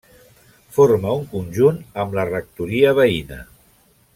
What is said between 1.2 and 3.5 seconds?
conjunt amb la rectoria veïna.